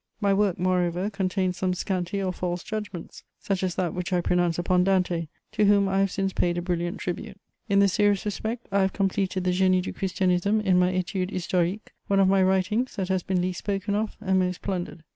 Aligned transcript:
My 0.19 0.33
work, 0.33 0.57
moreover, 0.57 1.11
contains 1.11 1.57
some 1.57 1.75
scanty 1.75 2.23
or 2.23 2.33
false 2.33 2.63
judgments, 2.63 3.23
such 3.39 3.61
as 3.61 3.75
that 3.75 3.93
which 3.93 4.11
I 4.11 4.19
pronounce 4.19 4.57
upon 4.57 4.83
Dante, 4.83 5.27
to 5.51 5.65
whom 5.65 5.87
I 5.87 5.99
have 5.99 6.09
since 6.09 6.33
paid 6.33 6.57
a 6.57 6.61
brilliant 6.63 6.97
tribute. 6.97 7.37
In 7.69 7.81
the 7.81 7.87
serious 7.87 8.25
respect, 8.25 8.67
I 8.71 8.79
have 8.81 8.93
completed 8.93 9.43
the 9.43 9.51
Génie 9.51 9.83
du 9.83 9.93
Christianisme 9.93 10.59
in 10.63 10.79
my 10.79 10.91
Études 10.91 11.29
historiques, 11.29 11.91
one 12.07 12.19
of 12.19 12.27
my 12.27 12.41
writings 12.41 12.95
that 12.95 13.09
has 13.09 13.21
been 13.21 13.43
least 13.43 13.59
spoken 13.59 13.93
of 13.93 14.17
and 14.19 14.39
most 14.39 14.63
plundered. 14.63 15.03